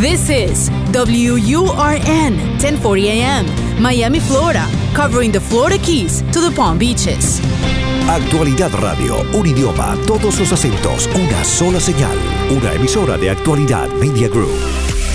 [0.00, 3.44] This is WURN 1040 AM,
[3.82, 7.38] Miami, Florida, covering the Florida Keys to the Palm Beaches.
[8.08, 12.16] Actualidad Radio, un idioma, todos los acentos, una sola señal.
[12.50, 14.58] Una emisora de Actualidad Media Group.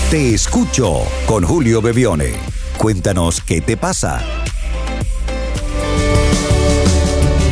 [0.08, 2.34] Te escucho con Julio Bebione.
[2.78, 4.22] Cuéntanos qué te pasa.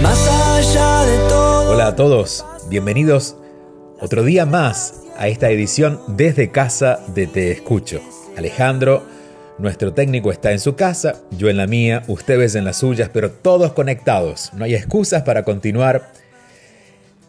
[0.01, 1.73] Más allá de todo.
[1.73, 3.35] Hola a todos, bienvenidos
[4.01, 8.01] otro día más a esta edición desde casa de Te Escucho.
[8.37, 9.07] Alejandro,
[9.59, 13.31] nuestro técnico está en su casa, yo en la mía, ustedes en las suyas, pero
[13.31, 14.51] todos conectados.
[14.55, 16.11] No hay excusas para continuar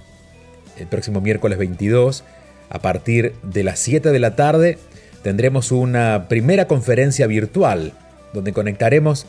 [0.78, 2.23] el próximo miércoles 22,
[2.70, 4.78] a partir de las 7 de la tarde,
[5.23, 7.94] tendremos una primera conferencia virtual
[8.34, 9.26] donde conectaremos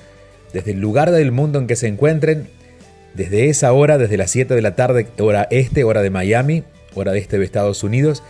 [0.53, 2.49] desde el lugar del mundo en que se encuentren,
[3.15, 7.13] desde esa hora, desde las 7 de la tarde, hora este, hora de Miami, hora
[7.13, 8.23] de este de Estados Unidos,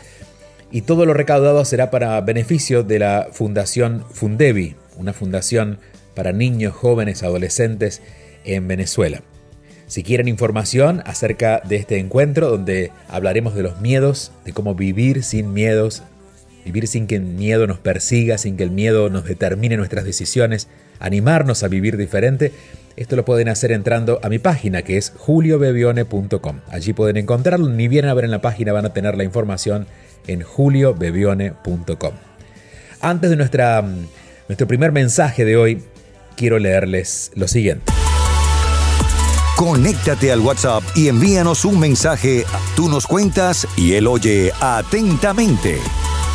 [0.70, 5.78] y todo lo recaudado será para beneficio de la Fundación Fundevi, una fundación
[6.18, 8.02] para niños, jóvenes, adolescentes
[8.44, 9.22] en Venezuela.
[9.86, 15.22] Si quieren información acerca de este encuentro donde hablaremos de los miedos, de cómo vivir
[15.22, 16.02] sin miedos,
[16.64, 20.66] vivir sin que el miedo nos persiga, sin que el miedo nos determine nuestras decisiones,
[20.98, 22.50] animarnos a vivir diferente,
[22.96, 26.56] esto lo pueden hacer entrando a mi página que es juliobebione.com.
[26.68, 29.86] Allí pueden encontrarlo, ni bien a ver en la página van a tener la información
[30.26, 32.14] en juliobebione.com.
[33.00, 33.84] Antes de nuestra,
[34.48, 35.84] nuestro primer mensaje de hoy,
[36.38, 37.92] quiero leerles lo siguiente.
[39.56, 42.44] Conéctate al WhatsApp y envíanos un mensaje.
[42.76, 45.78] Tú nos cuentas y él oye atentamente.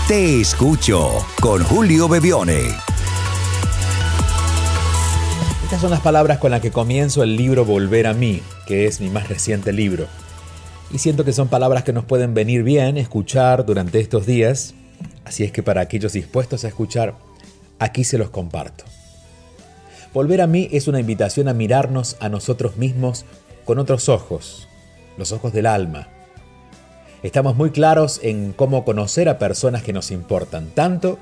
[0.10, 2.60] Te escucho con Julio Bebione.
[5.64, 9.00] Estas son las palabras con las que comienzo el libro Volver a mí, que es
[9.00, 10.08] mi más reciente libro.
[10.92, 14.76] Y siento que son palabras que nos pueden venir bien escuchar durante estos días,
[15.24, 17.16] así es que para aquellos dispuestos a escuchar,
[17.80, 18.84] aquí se los comparto.
[20.14, 23.26] Volver a mí es una invitación a mirarnos a nosotros mismos
[23.66, 24.68] con otros ojos,
[25.18, 26.08] los ojos del alma.
[27.24, 31.18] Estamos muy claros en cómo conocer a personas que nos importan, tanto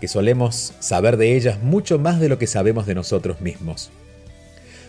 [0.00, 3.90] que solemos saber de ellas mucho más de lo que sabemos de nosotros mismos.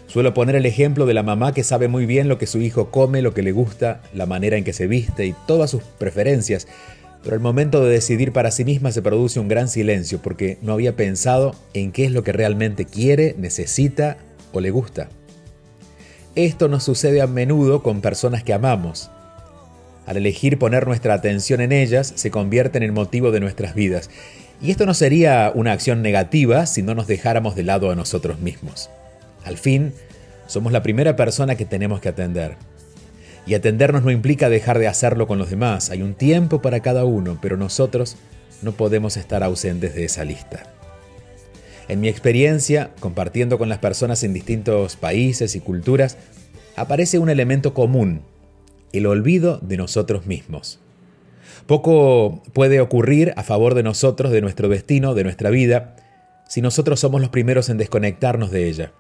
[0.06, 2.92] Suelo poner el ejemplo de la mamá que sabe muy bien lo que su hijo
[2.92, 6.68] come, lo que le gusta, la manera en que se viste y todas sus preferencias,
[7.24, 10.74] pero al momento de decidir para sí misma se produce un gran silencio porque no
[10.74, 14.18] había pensado en qué es lo que realmente quiere, necesita
[14.53, 15.09] o le gusta.
[16.35, 19.12] Esto nos sucede a menudo con personas que amamos.
[20.06, 24.09] Al elegir poner nuestra atención en ellas, se convierten en motivo de nuestras vidas.
[24.62, 28.40] Y esto no sería una acción negativa si no nos dejáramos de lado a nosotros
[28.40, 28.90] mismos.
[29.44, 29.94] Al fin,
[30.47, 32.56] somos la primera persona que tenemos que atender.
[33.50, 35.90] Y atendernos no implica dejar de hacerlo con los demás.
[35.90, 38.16] Hay un tiempo para cada uno, pero nosotros
[38.62, 40.72] no podemos estar ausentes de esa lista.
[41.88, 46.18] En mi experiencia, compartiendo con las personas en distintos países y culturas,
[46.76, 48.22] aparece un elemento común,
[48.94, 50.78] el olvido de nosotros mismos.
[51.66, 55.96] Poco puede ocurrir a favor de nosotros, de nuestro destino, de nuestra vida,
[56.48, 58.92] si nosotros somos los primeros en desconectarnos de ella.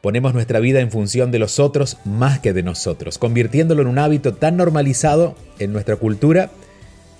[0.00, 3.98] Ponemos nuestra vida en función de los otros más que de nosotros, convirtiéndolo en un
[3.98, 6.50] hábito tan normalizado en nuestra cultura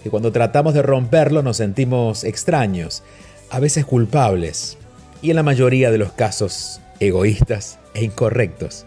[0.03, 3.03] que cuando tratamos de romperlo nos sentimos extraños,
[3.51, 4.77] a veces culpables
[5.23, 8.87] y en la mayoría de los casos egoístas e incorrectos.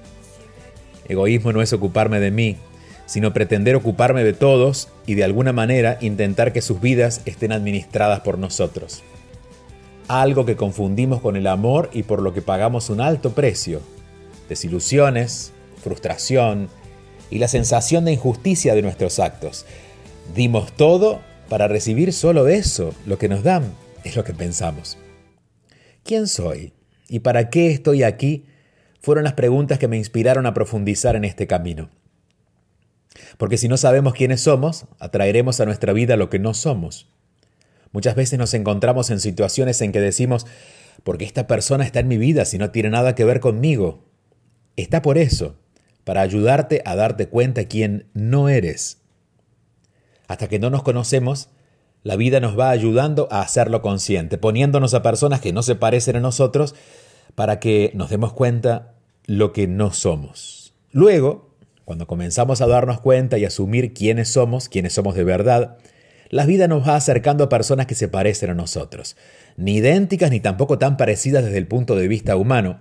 [1.08, 2.58] Egoísmo no es ocuparme de mí,
[3.06, 8.20] sino pretender ocuparme de todos y de alguna manera intentar que sus vidas estén administradas
[8.22, 9.04] por nosotros
[10.10, 13.80] algo que confundimos con el amor y por lo que pagamos un alto precio.
[14.50, 16.68] Desilusiones, frustración
[17.30, 19.68] y la sensación de injusticia de nuestros actos.
[20.36, 23.72] Dimos todo para recibir solo eso, lo que nos dan,
[24.04, 24.98] es lo que pensamos.
[26.04, 26.74] ¿Quién soy?
[27.08, 28.46] ¿Y para qué estoy aquí?
[29.02, 31.92] Fueron las preguntas que me inspiraron a profundizar en este camino.
[33.38, 37.08] Porque si no sabemos quiénes somos, atraeremos a nuestra vida lo que no somos.
[37.92, 40.46] Muchas veces nos encontramos en situaciones en que decimos,
[41.04, 44.06] ¿por qué esta persona está en mi vida si no tiene nada que ver conmigo?
[44.76, 45.56] Está por eso,
[46.04, 49.02] para ayudarte a darte cuenta quién no eres.
[50.28, 51.50] Hasta que no nos conocemos,
[52.04, 56.16] la vida nos va ayudando a hacerlo consciente, poniéndonos a personas que no se parecen
[56.16, 56.76] a nosotros
[57.36, 58.94] para que nos demos cuenta
[59.26, 60.74] lo que no somos.
[60.92, 61.56] Luego,
[61.86, 65.78] cuando comenzamos a darnos cuenta y asumir quiénes somos, quiénes somos de verdad,
[66.30, 69.18] la vida nos va acercando a personas que se parecen a nosotros,
[69.58, 72.80] ni idénticas ni tampoco tan parecidas desde el punto de vista humano,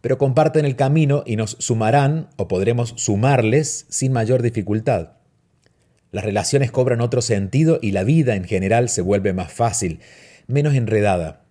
[0.00, 5.12] pero comparten el camino y nos sumarán o podremos sumarles sin mayor dificultad.
[6.12, 10.00] Las relaciones cobran otro sentido y la vida en general se vuelve más fácil,
[10.46, 11.44] menos enredada.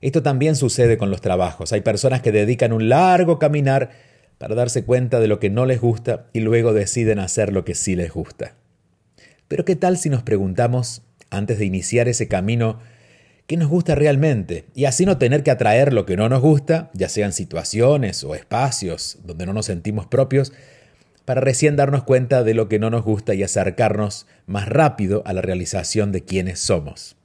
[0.00, 1.72] Esto también sucede con los trabajos.
[1.72, 3.90] Hay personas que dedican un largo caminar
[4.38, 7.74] para darse cuenta de lo que no les gusta y luego deciden hacer lo que
[7.74, 8.54] sí les gusta.
[9.52, 12.78] Pero ¿qué tal si nos preguntamos, antes de iniciar ese camino,
[13.46, 14.64] qué nos gusta realmente?
[14.74, 18.34] Y así no tener que atraer lo que no nos gusta, ya sean situaciones o
[18.34, 20.54] espacios donde no nos sentimos propios,
[21.26, 25.34] para recién darnos cuenta de lo que no nos gusta y acercarnos más rápido a
[25.34, 27.16] la realización de quienes somos.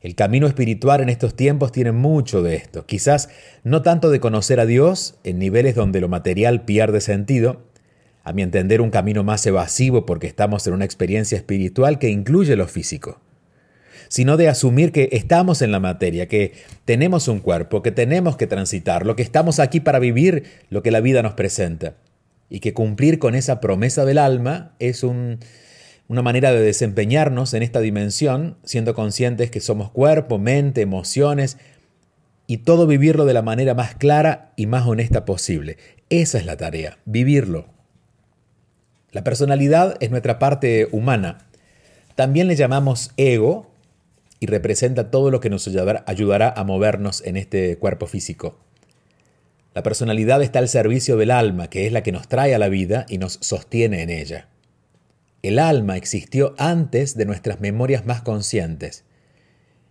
[0.00, 3.30] El camino espiritual en estos tiempos tiene mucho de esto, quizás
[3.64, 7.64] no tanto de conocer a Dios en niveles donde lo material pierde sentido,
[8.24, 12.56] a mi entender un camino más evasivo porque estamos en una experiencia espiritual que incluye
[12.56, 13.20] lo físico,
[14.08, 16.54] sino de asumir que estamos en la materia, que
[16.86, 21.00] tenemos un cuerpo, que tenemos que transitarlo, que estamos aquí para vivir lo que la
[21.00, 21.96] vida nos presenta
[22.48, 27.80] y que cumplir con esa promesa del alma es una manera de desempeñarnos en esta
[27.80, 31.58] dimensión, siendo conscientes que somos cuerpo, mente, emociones,
[32.46, 35.78] y todo vivirlo de la manera más clara y más honesta posible.
[36.10, 37.73] Esa es la tarea, vivirlo.
[39.14, 41.46] La personalidad es nuestra parte humana.
[42.16, 43.70] También le llamamos ego
[44.40, 48.58] y representa todo lo que nos ayudará a movernos en este cuerpo físico.
[49.72, 52.68] La personalidad está al servicio del alma, que es la que nos trae a la
[52.68, 54.48] vida y nos sostiene en ella.
[55.42, 59.04] El alma existió antes de nuestras memorias más conscientes.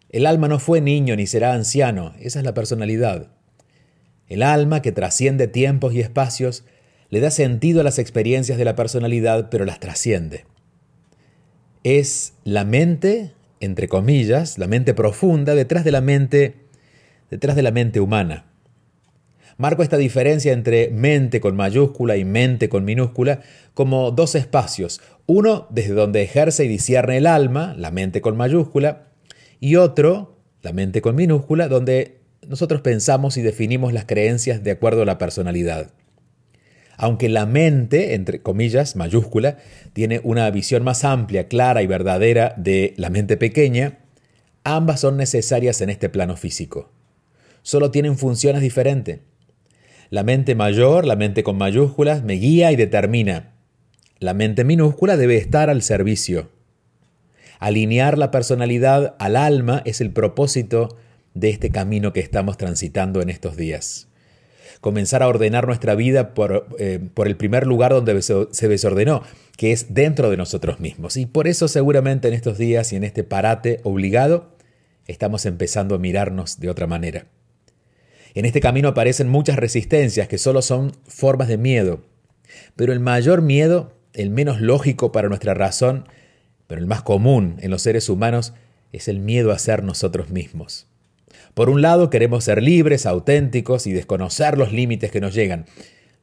[0.10, 3.30] El alma no fue niño ni será anciano, esa es la personalidad.
[4.28, 6.66] El alma, que trasciende tiempos y espacios,
[7.14, 10.46] le da sentido a las experiencias de la personalidad, pero las trasciende.
[11.84, 16.56] Es la mente, entre comillas, la mente profunda detrás de la mente,
[17.30, 18.48] detrás de la mente humana.
[19.58, 23.42] Marco esta diferencia entre mente con mayúscula y mente con minúscula
[23.76, 29.10] como dos espacios, uno desde donde ejerce y discierne el alma, la mente con mayúscula,
[29.60, 32.18] y otro, la mente con minúscula, donde
[32.48, 35.92] nosotros pensamos y definimos las creencias de acuerdo a la personalidad.
[36.98, 39.58] Aunque la mente, entre comillas, mayúscula,
[39.94, 44.00] tiene una visión más amplia, clara y verdadera de la mente pequeña,
[44.64, 46.92] ambas son necesarias en este plano físico.
[47.62, 49.20] Solo tienen funciones diferentes.
[50.10, 53.54] La mente mayor, la mente con mayúsculas, me guía y determina.
[54.20, 56.50] La mente minúscula debe estar al servicio.
[57.60, 60.98] Alinear la personalidad al alma es el propósito
[61.34, 64.08] de este camino que estamos transitando en estos días.
[64.84, 69.24] Comenzar a ordenar nuestra vida por, eh, por, el primer lugar donde se desordenó,
[69.56, 71.16] que es dentro de nosotros mismos.
[71.16, 74.58] Y por eso seguramente en estos días y en este parate obligado,
[75.08, 77.28] estamos empezando a mirarnos de otra manera.
[78.34, 82.02] En este camino aparecen muchas resistencias que solo son formas de miedo.
[82.76, 86.10] Pero el mayor miedo, el menos lógico para nuestra razón,
[86.68, 88.54] pero el más común en los seres humanos,
[88.92, 90.88] es el miedo a ser nosotros mismos.
[91.54, 95.66] Por un lado queremos ser libres, auténticos y desconocer los límites que nos llegan,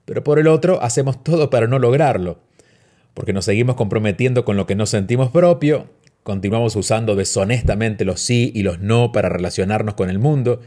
[0.05, 2.41] pero por el otro hacemos todo para no lograrlo,
[3.15, 5.89] porque nos seguimos comprometiendo con lo que no sentimos propio,
[6.25, 10.61] continuamos usando deshonestamente los sí y los no para relacionarnos con el mundo,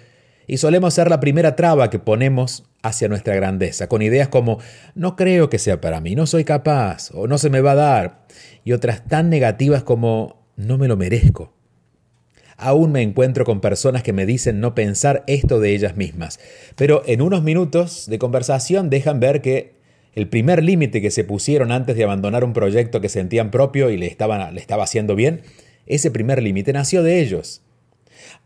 [0.48, 4.60] y solemos ser la primera traba que ponemos hacia nuestra grandeza, con ideas como
[4.96, 7.76] no creo que sea para mí, no soy capaz o no se me va a
[7.76, 8.26] dar,
[8.64, 11.54] y otras tan negativas como no me lo merezco.
[12.58, 16.40] Aún me encuentro con personas que me dicen no pensar esto de ellas mismas,
[16.76, 19.74] pero en unos minutos de conversación dejan ver que
[20.16, 23.98] el primer límite que se pusieron antes de abandonar un proyecto que sentían propio y
[23.98, 25.42] le, estaban, le estaba haciendo bien,
[25.86, 27.62] ese primer límite nació de ellos.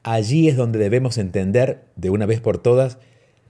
[0.04, 3.00] Allí es donde debemos entender, de una vez por todas,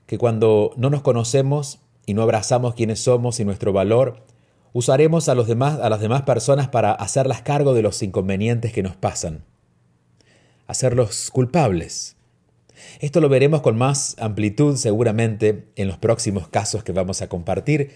[0.06, 4.24] que cuando no nos conocemos y no abrazamos quiénes somos y nuestro valor,
[4.72, 8.82] usaremos a, los demás, a las demás personas para hacerlas cargo de los inconvenientes que
[8.82, 9.44] nos pasan,
[10.68, 12.14] hacerlos culpables.
[13.00, 17.90] Esto lo veremos con más amplitud seguramente en los próximos casos que vamos a compartir,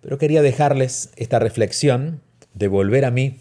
[0.00, 2.20] pero quería dejarles esta reflexión
[2.52, 3.38] de volver a mí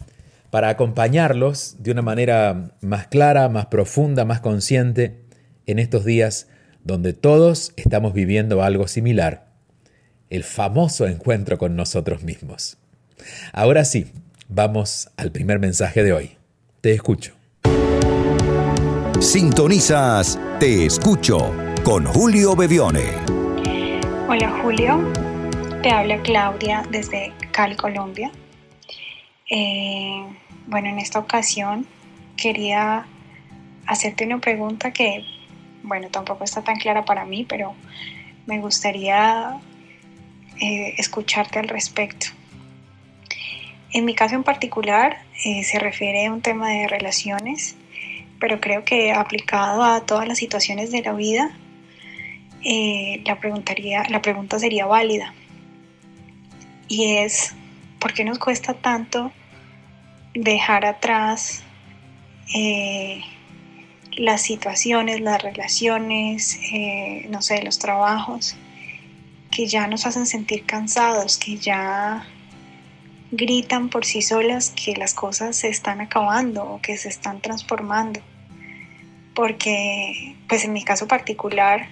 [0.52, 5.24] para acompañarlos de una manera más clara, más profunda, más consciente
[5.66, 6.48] en estos días
[6.84, 9.48] donde todos estamos viviendo algo similar,
[10.30, 12.78] el famoso encuentro con nosotros mismos.
[13.54, 14.12] Ahora sí,
[14.48, 16.38] vamos al primer mensaje de hoy.
[16.82, 17.43] Te escucho.
[19.20, 23.14] Sintonizas Te escucho con Julio Bevione.
[24.28, 25.12] Hola Julio,
[25.82, 28.32] te habla Claudia desde Cali, Colombia.
[29.50, 30.26] Eh,
[30.68, 31.88] bueno, en esta ocasión
[32.36, 33.06] quería
[33.86, 35.24] hacerte una pregunta que
[35.84, 37.76] bueno, tampoco está tan clara para mí, pero
[38.46, 39.60] me gustaría
[40.60, 42.28] eh, escucharte al respecto.
[43.92, 47.76] En mi caso en particular eh, se refiere a un tema de relaciones,
[48.44, 51.58] pero creo que aplicado a todas las situaciones de la vida,
[52.62, 55.34] eh, la, pregunta sería válida.
[56.90, 57.56] Y es,
[58.00, 59.32] ¿por qué nos cuesta tanto
[60.34, 61.64] dejar atrás
[64.18, 68.58] las situaciones, las relaciones, eh, no sé, los trabajos,
[69.52, 72.28] que ya nos hacen sentir cansados, que ya
[73.32, 78.20] gritan por sí solas que las cosas se están acabando o que se están transformando.
[79.36, 81.88] Porque, pues en mi caso particular,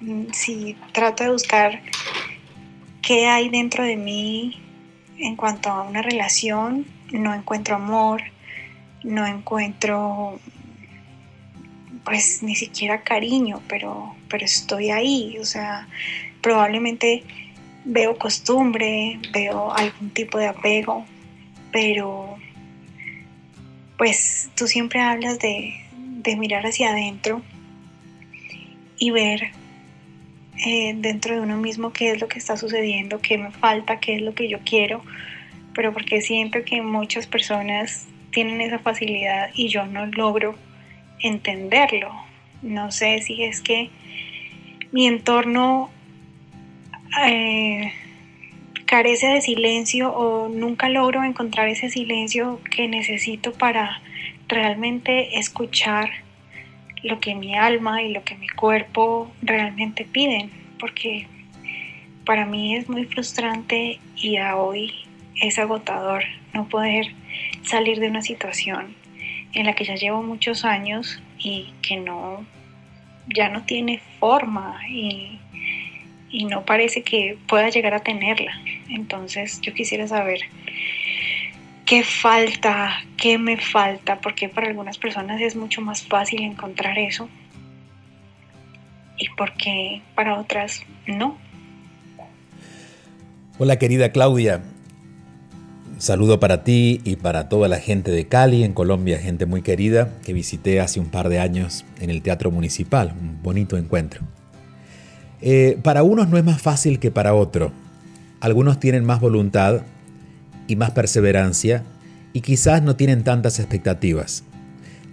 [0.00, 1.82] mm, si trato de buscar
[3.02, 4.60] qué hay dentro de mí
[5.18, 8.22] en cuanto a una relación, no encuentro amor,
[9.02, 10.38] no encuentro
[12.04, 15.86] pues ni siquiera cariño, pero, pero estoy ahí, o sea,
[16.40, 17.24] probablemente
[17.84, 21.04] veo costumbre, veo algún tipo de apego,
[21.70, 22.36] pero
[23.98, 25.38] pues tú siempre hablas
[26.28, 27.42] de, mirar hacia adentro
[28.98, 29.50] y ver
[30.66, 34.16] eh, dentro de uno mismo qué es lo que está sucediendo, qué me falta, qué
[34.16, 35.02] es lo que yo quiero,
[35.74, 40.56] pero porque siento que muchas personas tienen esa facilidad y yo no logro
[41.20, 42.12] entenderlo.
[42.62, 43.90] No sé si es que
[44.92, 45.90] mi entorno
[47.24, 47.92] eh,
[48.86, 54.00] carece de silencio o nunca logro encontrar ese silencio que necesito para
[54.48, 56.10] realmente escuchar
[57.02, 60.50] lo que mi alma y lo que mi cuerpo realmente piden,
[60.80, 61.26] porque
[62.24, 64.92] para mí es muy frustrante y a hoy
[65.40, 67.06] es agotador no poder
[67.62, 68.96] salir de una situación
[69.54, 72.44] en la que ya llevo muchos años y que no,
[73.34, 75.38] ya no tiene forma y,
[76.30, 78.60] y no parece que pueda llegar a tenerla.
[78.88, 80.40] Entonces yo quisiera saber
[81.88, 87.28] qué falta, qué me falta, porque para algunas personas es mucho más fácil encontrar eso
[89.16, 91.38] y porque para otras no.
[93.58, 94.62] Hola querida Claudia,
[95.98, 100.14] Saludo para ti y para toda la gente de Cali, en Colombia, gente muy querida,
[100.24, 104.22] que visité hace un par de años en el Teatro Municipal, un bonito encuentro.
[105.40, 107.72] Eh, para unos no es más fácil que para otro.
[108.38, 109.82] Algunos tienen más voluntad
[110.68, 111.82] y más perseverancia
[112.32, 114.44] y quizás no tienen tantas expectativas.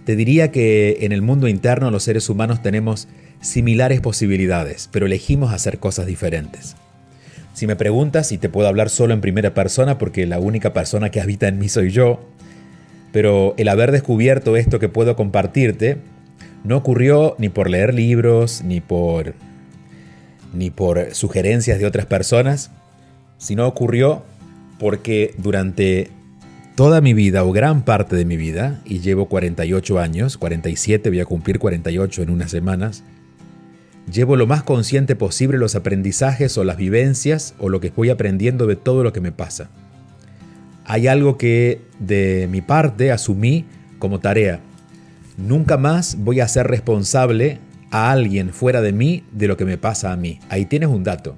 [0.04, 3.08] Te diría que en el mundo interno los seres humanos tenemos
[3.40, 6.76] similares posibilidades, pero elegimos hacer cosas diferentes.
[7.54, 11.10] Si me preguntas, y te puedo hablar solo en primera persona porque la única persona
[11.10, 12.20] que habita en mí soy yo,
[13.12, 15.96] pero el haber descubierto esto que puedo compartirte
[16.64, 19.34] no ocurrió ni por leer libros, ni por
[20.52, 22.70] ni por sugerencias de otras personas,
[23.38, 24.22] sino ocurrió
[24.78, 26.10] porque durante
[26.74, 31.20] toda mi vida o gran parte de mi vida, y llevo 48 años, 47, voy
[31.20, 33.02] a cumplir 48 en unas semanas,
[34.12, 38.66] Llevo lo más consciente posible los aprendizajes o las vivencias o lo que voy aprendiendo
[38.66, 39.68] de todo lo que me pasa.
[40.84, 43.64] Hay algo que de mi parte asumí
[43.98, 44.60] como tarea.
[45.36, 47.58] Nunca más voy a ser responsable
[47.90, 50.38] a alguien fuera de mí de lo que me pasa a mí.
[50.48, 51.34] Ahí tienes un dato.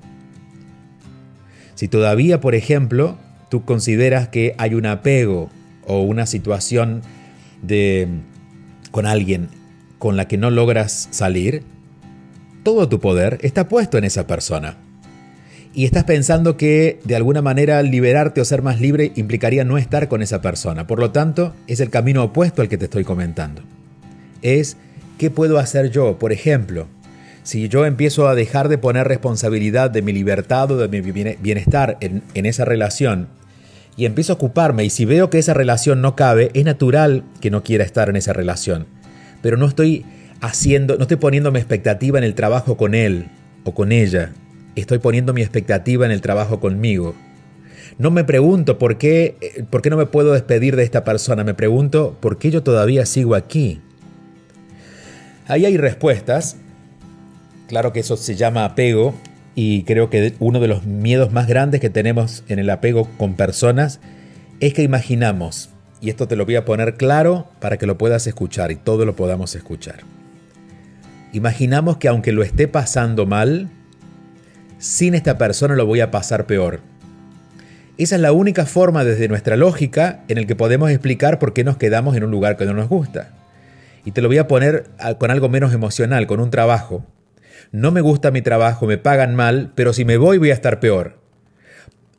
[1.74, 3.16] Si todavía, por ejemplo,
[3.48, 5.50] tú consideras que hay un apego
[5.86, 7.02] o una situación
[7.62, 8.08] de
[8.90, 9.48] con alguien
[9.98, 11.62] con la que no logras salir,
[12.62, 14.76] todo tu poder está puesto en esa persona.
[15.74, 20.08] Y estás pensando que de alguna manera liberarte o ser más libre implicaría no estar
[20.08, 20.86] con esa persona.
[20.86, 23.62] Por lo tanto, es el camino opuesto al que te estoy comentando.
[24.42, 24.76] Es,
[25.18, 26.18] ¿qué puedo hacer yo?
[26.18, 26.88] Por ejemplo,
[27.42, 31.96] si yo empiezo a dejar de poner responsabilidad de mi libertad o de mi bienestar
[32.00, 33.28] en, en esa relación
[33.98, 37.50] y empiezo a ocuparme y si veo que esa relación no cabe, es natural que
[37.50, 38.86] no quiera estar en esa relación.
[39.42, 40.06] Pero no estoy
[40.40, 43.26] haciendo, no estoy poniendo mi expectativa en el trabajo con él
[43.64, 44.30] o con ella,
[44.76, 47.16] estoy poniendo mi expectativa en el trabajo conmigo.
[47.98, 51.42] No me pregunto por qué, eh, por qué no me puedo despedir de esta persona,
[51.42, 53.80] me pregunto por qué yo todavía sigo aquí.
[55.48, 56.56] Ahí hay respuestas.
[57.66, 59.14] Claro que eso se llama apego
[59.60, 63.34] y creo que uno de los miedos más grandes que tenemos en el apego con
[63.34, 63.98] personas
[64.60, 68.28] es que imaginamos, y esto te lo voy a poner claro para que lo puedas
[68.28, 69.96] escuchar y todo lo podamos escuchar.
[71.32, 73.68] Imaginamos que aunque lo esté pasando mal,
[74.78, 76.78] sin esta persona lo voy a pasar peor.
[77.96, 81.64] Esa es la única forma desde nuestra lógica en el que podemos explicar por qué
[81.64, 83.30] nos quedamos en un lugar que no nos gusta.
[84.04, 84.84] Y te lo voy a poner
[85.18, 87.04] con algo menos emocional, con un trabajo.
[87.72, 90.80] No me gusta mi trabajo, me pagan mal, pero si me voy voy a estar
[90.80, 91.18] peor.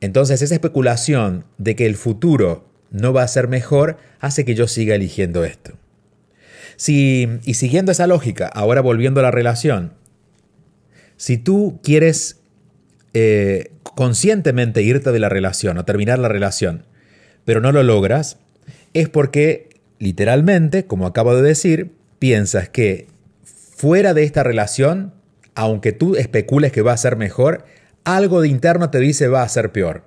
[0.01, 4.68] Entonces esa especulación de que el futuro no va a ser mejor hace que yo
[4.68, 5.74] siga eligiendo esto.
[6.88, 9.94] Y siguiendo esa lógica, ahora volviendo a la relación,
[11.18, 12.39] si tú quieres
[13.13, 16.86] eh, conscientemente irte de la relación o terminar la relación,
[17.44, 18.38] pero no lo logras,
[18.94, 23.08] es porque literalmente, como acabo de decir, piensas que
[23.44, 25.13] fuera de esta relación,
[25.56, 27.65] aunque tú especules que va a ser mejor,
[28.03, 30.03] algo de interno te dice va a ser peor.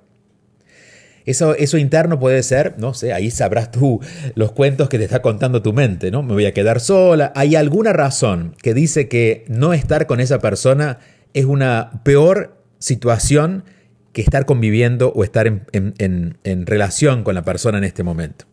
[1.25, 4.01] Eso, eso interno puede ser, no sé, ahí sabrás tú
[4.35, 6.21] los cuentos que te está contando tu mente, ¿no?
[6.21, 7.31] Me voy a quedar sola.
[7.35, 10.99] Hay alguna razón que dice que no estar con esa persona
[11.33, 13.63] es una peor situación
[14.11, 18.45] que estar conviviendo o estar en, relación con la persona en este momento.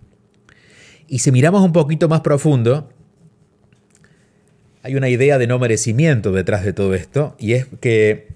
[1.07, 2.89] Y si miramos un poquito más profundo,
[4.83, 8.29] hay una idea de no merecimiento detrás de todo esto, y es que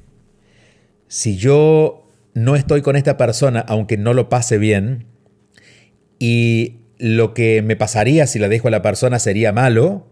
[1.08, 5.06] si yo no estoy con esta persona, aunque no lo pase bien,
[6.18, 10.06] y lo que me pasaría si la dejo a la persona sería malo,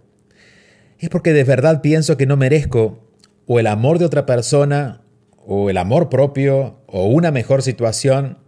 [0.99, 3.09] es porque de verdad pienso que no merezco
[3.47, 5.03] o el amor de otra persona
[5.45, 8.39] o el amor propio o una mejor situación,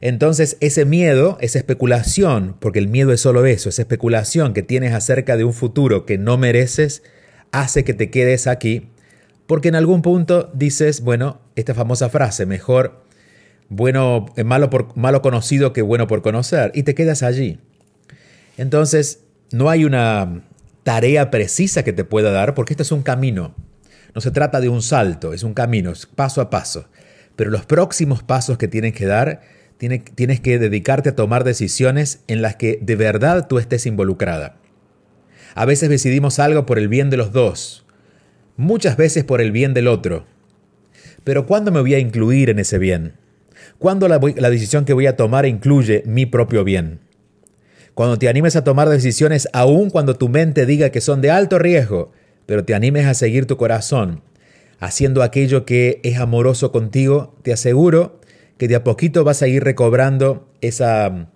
[0.00, 4.94] entonces ese miedo, esa especulación, porque el miedo es solo eso, esa especulación que tienes
[4.94, 7.02] acerca de un futuro que no mereces,
[7.52, 8.88] hace que te quedes aquí,
[9.46, 13.04] porque en algún punto dices, bueno, esta famosa frase, mejor
[13.70, 17.60] bueno, eh, malo, por, malo conocido que bueno por conocer, y te quedas allí.
[18.58, 19.20] Entonces,
[19.52, 20.42] no hay una
[20.82, 23.54] tarea precisa que te pueda dar, porque este es un camino.
[24.12, 26.88] No se trata de un salto, es un camino, es paso a paso.
[27.36, 29.40] Pero los próximos pasos que tienes que dar,
[29.78, 34.56] tienes que dedicarte a tomar decisiones en las que de verdad tú estés involucrada.
[35.54, 37.84] A veces decidimos algo por el bien de los dos,
[38.56, 40.26] muchas veces por el bien del otro.
[41.24, 43.14] Pero ¿cuándo me voy a incluir en ese bien?
[43.78, 47.00] ¿Cuándo la, decisión que voy a tomar incluye mi propio bien?
[47.94, 51.58] Cuando te animes a tomar decisiones aun cuando tu mente diga que son de alto
[51.58, 52.12] riesgo,
[52.46, 54.22] pero te animes a seguir tu corazón,
[54.78, 58.20] haciendo aquello que es amoroso contigo, te aseguro
[58.56, 61.28] que de a poquito vas a ir recobrando esa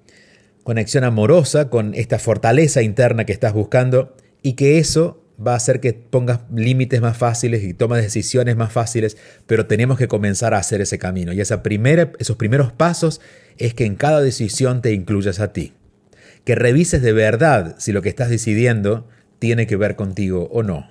[0.65, 5.81] conexión amorosa con esta fortaleza interna que estás buscando y que eso va a hacer
[5.81, 10.59] que pongas límites más fáciles y tomes decisiones más fáciles, pero tenemos que comenzar a
[10.59, 11.33] hacer ese camino.
[11.33, 13.21] Y esa primera, esos primeros pasos
[13.59, 15.73] es que en cada decisión te incluyas a ti.
[16.45, 20.91] Que revises de verdad si lo que estás decidiendo tiene que ver contigo o no.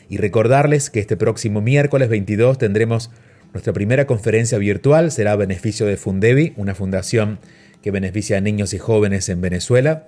[0.09, 3.11] Y recordarles que este próximo miércoles 22 tendremos
[3.53, 7.39] nuestra primera conferencia virtual, será a beneficio de Fundevi, una fundación
[7.81, 10.05] que beneficia a niños y jóvenes en Venezuela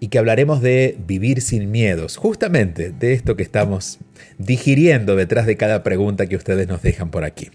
[0.00, 3.98] y que hablaremos de vivir sin miedos, justamente de esto que estamos
[4.38, 7.50] digiriendo detrás de cada pregunta que ustedes nos dejan por aquí.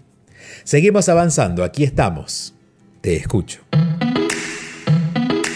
[0.62, 2.54] Seguimos avanzando, aquí estamos.
[3.00, 3.62] Te escucho.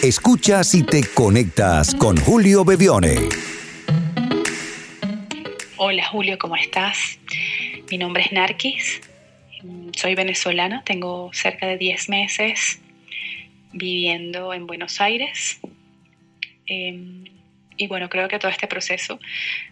[0.02, 3.16] Escuchas y te conectas con Julio Bebione.
[5.76, 7.18] Hola Julio, ¿cómo estás?
[7.90, 9.00] Mi nombre es Narquis,
[9.96, 12.80] soy venezolana, tengo cerca de 10 meses
[13.72, 15.60] viviendo en Buenos Aires.
[16.70, 17.24] Em,
[17.76, 19.18] y bueno, creo que todo este proceso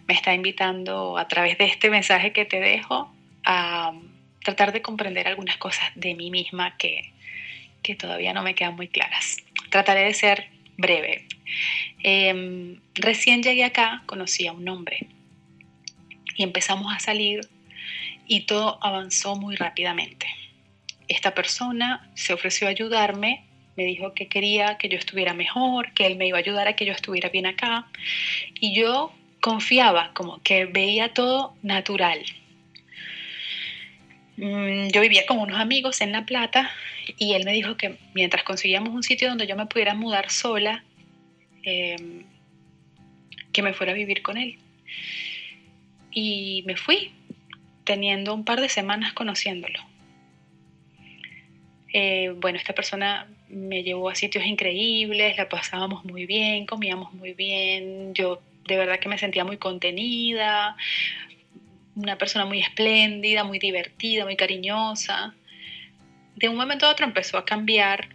[0.05, 3.09] me está invitando a través de este mensaje que te dejo
[3.45, 3.93] a
[4.43, 7.13] tratar de comprender algunas cosas de mí misma que,
[7.81, 9.37] que todavía no me quedan muy claras.
[9.69, 11.25] Trataré de ser breve.
[12.03, 15.07] Em, recién llegué acá, conocí a un hombre
[16.35, 17.47] y empezamos a salir
[18.27, 20.27] y todo avanzó muy rápidamente.
[21.07, 23.45] Esta persona se ofreció a ayudarme,
[23.79, 26.75] me dijo que quería que yo estuviera mejor, que él me iba a ayudar a
[26.75, 27.87] que yo estuviera bien acá
[28.59, 32.19] y yo confiaba, como que veía todo natural.
[34.35, 36.69] Mm, yo vivía con unos amigos en La Plata
[37.17, 40.83] y él me dijo que mientras conseguíamos un sitio donde yo me pudiera mudar sola,
[41.63, 42.25] em,
[43.53, 44.59] que me fuera a vivir con él.
[46.11, 47.13] Y me fui,
[47.85, 49.79] teniendo un par de semanas conociéndolo.
[51.93, 57.33] Eh, bueno, esta persona me llevó a sitios increíbles, la pasábamos muy bien, comíamos muy
[57.33, 60.75] bien, yo de verdad que me sentía muy contenida,
[61.95, 65.33] una persona muy espléndida, muy divertida, muy cariñosa.
[66.35, 68.09] De un momento a otro empezó a cambiar,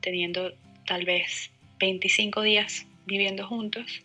[0.00, 0.52] teniendo
[0.86, 4.02] tal vez 25 días viviendo juntos.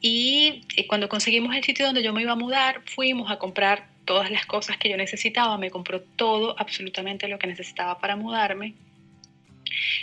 [0.00, 3.88] Y eh, cuando conseguimos el sitio donde yo me iba a mudar, fuimos a comprar
[4.04, 8.74] todas las cosas que yo necesitaba, me compró todo, absolutamente lo que necesitaba para mudarme.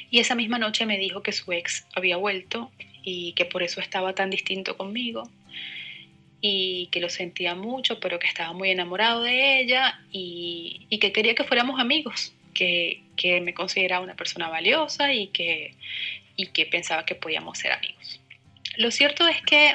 [0.10, 2.72] Y esa misma noche me dijo que su ex había vuelto
[3.04, 5.30] y que por eso estaba tan distinto conmigo
[6.42, 11.34] y que lo sentía mucho, pero que estaba muy enamorado de ella y, que quería
[11.36, 13.02] que fuéramos amigos, que,
[13.42, 15.74] me consideraba una persona valiosa y que,
[16.36, 18.22] y que pensaba que podíamos ser amigos.
[18.78, 19.74] Lo cierto es que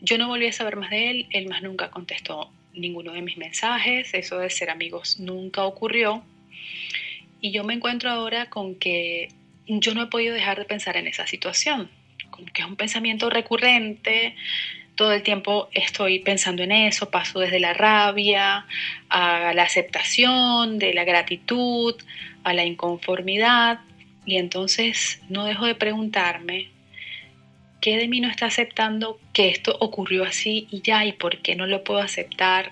[0.00, 3.36] yo no volví a saber más de él, él más nunca contestó ninguno de mis
[3.36, 6.24] mensajes, eso de ser amigos nunca ocurrió.
[7.42, 9.28] Y yo me encuentro ahora con que
[9.66, 11.90] yo no he podido dejar de pensar en esa situación,
[12.30, 14.36] como que es un pensamiento recurrente,
[14.94, 18.64] todo el tiempo estoy pensando en eso, paso desde la rabia
[19.08, 21.96] a la aceptación, de la gratitud,
[22.44, 23.80] a la inconformidad,
[24.24, 26.68] y entonces no dejo de preguntarme,
[27.80, 31.56] ¿qué de mí no está aceptando que esto ocurrió así y ya, y por qué
[31.56, 32.70] no lo puedo aceptar?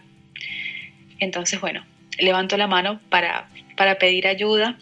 [1.19, 1.85] Entonces, bueno,
[2.19, 4.79] levanto la mano para, para pedir ayuda,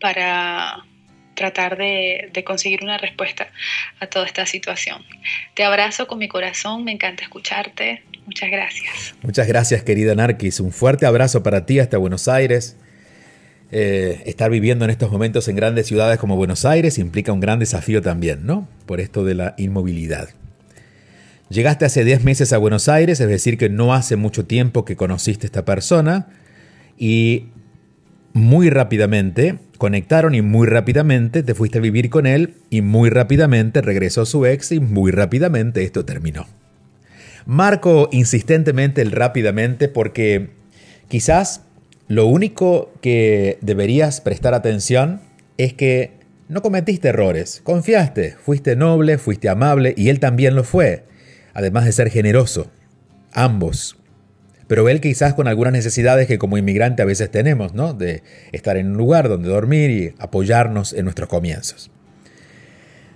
[0.00, 0.84] para
[1.38, 3.48] tratar de, conseguir una respuesta
[4.00, 5.02] a toda esta situación.
[5.54, 8.02] Te abrazo con mi corazón, me encanta escucharte.
[8.26, 9.14] Muchas gracias.
[9.22, 10.60] Muchas gracias, querida Narquis.
[10.60, 12.76] Un fuerte abrazo para ti hasta Buenos Aires.
[13.70, 17.58] Eh, estar viviendo en estos momentos en grandes ciudades como Buenos Aires implica un gran
[17.58, 18.68] desafío también, ¿no?
[18.86, 20.30] Por esto de la inmovilidad.
[21.50, 24.96] Llegaste hace 10 meses a Buenos Aires, es decir, que no hace mucho tiempo que
[24.96, 26.26] conociste a esta persona
[26.98, 27.48] y
[28.32, 33.80] muy rápidamente conectaron y muy rápidamente te fuiste a vivir con él y muy rápidamente
[33.80, 36.46] regresó su ex y muy rápidamente esto terminó.
[37.46, 40.50] Marco insistentemente el rápidamente porque
[41.08, 41.62] quizás
[42.08, 45.20] lo único que deberías prestar atención
[45.56, 46.12] es que
[46.48, 51.04] no cometiste errores, confiaste, fuiste noble, fuiste amable y él también lo fue,
[51.54, 52.70] además de ser generoso.
[53.32, 53.97] Ambos
[54.68, 57.94] pero él quizás con algunas necesidades que como inmigrante a veces tenemos, ¿no?
[57.94, 61.90] De estar en un lugar donde dormir y apoyarnos en nuestros comienzos.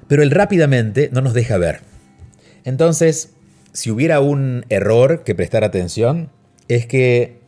[0.09, 1.81] Pero él rápidamente no nos deja ver.
[2.65, 3.35] Entonces,
[3.73, 6.31] si hubiera un error que prestar atención,
[6.69, 7.41] es que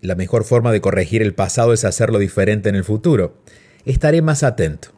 [0.00, 3.36] la mejor forma de corregir el pasado es hacerlo diferente en el futuro.
[3.84, 4.90] Estaré más atento.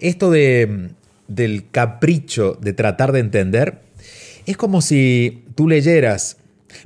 [0.00, 0.90] Esto de,
[1.28, 3.80] del capricho de tratar de entender
[4.44, 6.36] es como si tú leyeras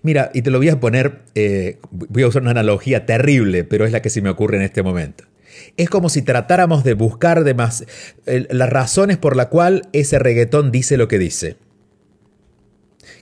[0.03, 3.85] Mira, y te lo voy a poner, eh, voy a usar una analogía terrible, pero
[3.85, 5.25] es la que se me ocurre en este momento.
[5.77, 7.44] Es como si tratáramos de buscar
[8.27, 11.57] las razones por la cual ese reggaetón dice lo que dice.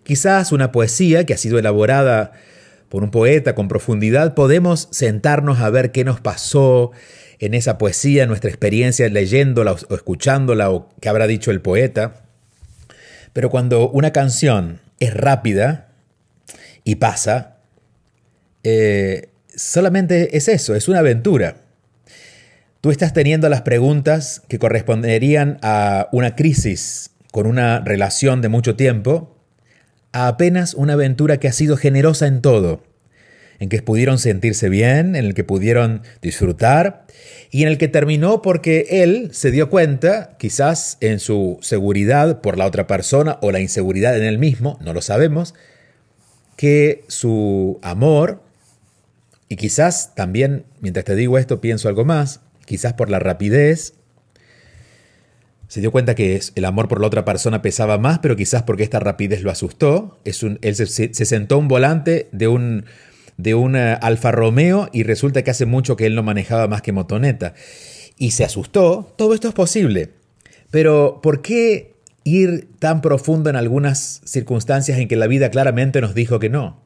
[0.03, 2.33] Quizás una poesía que ha sido elaborada
[2.89, 6.93] por un poeta con profundidad, podemos sentarnos a ver qué nos pasó
[7.39, 12.25] en esa poesía, nuestra experiencia leyéndola o escuchándola o qué habrá dicho el poeta.
[13.33, 15.84] Pero cuando una canción es rápida,
[16.85, 17.57] y pasa,
[18.63, 21.57] eh, solamente es eso, es una aventura.
[22.81, 28.77] Tú estás teniendo las preguntas que corresponderían a una crisis con una relación de mucho
[28.77, 29.39] tiempo,
[30.13, 32.85] a apenas una aventura que ha sido generosa en todo,
[33.59, 37.07] en que pudieron sentirse bien, en el que pudieron disfrutar
[37.51, 42.59] y en el que terminó porque él se dio cuenta, quizás en su seguridad por
[42.59, 45.55] la otra persona o la inseguridad en él mismo, no lo sabemos,
[46.57, 48.43] que su amor,
[49.49, 53.95] y quizás también, mientras te digo esto, pienso algo más, quizás por la rapidez,
[55.69, 58.85] se dio cuenta que el amor por la otra persona pesaba más, pero quizás porque
[58.85, 60.21] esta rapidez lo asustó.
[60.25, 62.85] Es un, él se, se sentó un volante de un
[63.37, 66.93] de un Alfa Romeo y resulta que hace mucho que él no manejaba más que
[66.93, 67.55] motoneta.
[68.17, 69.13] Y se asustó.
[69.17, 70.11] Todo esto es posible.
[70.71, 71.94] Pero ¿por qué
[72.25, 76.83] ir tan profundo en algunas circunstancias en que la vida claramente nos dijo que no?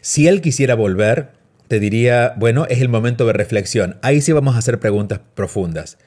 [0.00, 1.32] Si él quisiera volver,
[1.68, 3.96] te diría, bueno, es el momento de reflexión.
[4.02, 5.98] Ahí sí vamos a hacer preguntas profundas.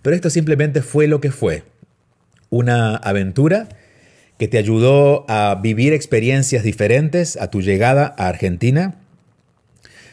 [0.00, 1.64] Pero esto simplemente fue lo que fue.
[2.48, 3.68] Una aventura
[4.38, 8.94] que te ayudó a vivir experiencias diferentes a tu llegada a Argentina.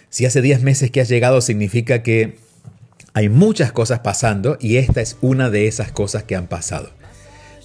[0.10, 2.36] Si hace 10 meses que has llegado significa que
[3.14, 6.97] hay muchas cosas pasando y esta es una de esas cosas que han pasado.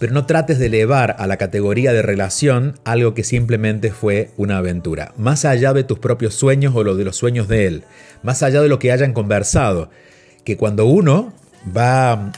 [0.03, 4.57] Pero no trates de elevar a la categoría de relación algo que simplemente fue una
[4.57, 7.85] aventura, más allá de tus propios sueños o lo de los sueños de él,
[8.25, 9.91] más allá de lo que hayan conversado,
[10.43, 11.33] que cuando uno
[11.65, 12.33] va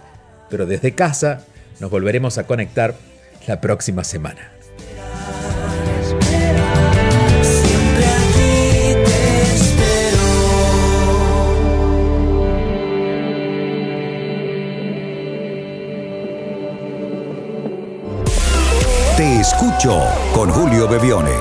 [0.49, 1.41] pero desde casa
[1.79, 2.95] nos volveremos a conectar
[3.47, 4.51] la próxima semana.
[19.17, 20.03] Te escucho
[20.33, 21.31] con Julio Bebione.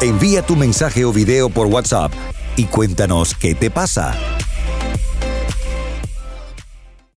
[0.00, 2.10] Envía tu mensaje o video por WhatsApp
[2.56, 4.16] y cuéntanos qué te pasa.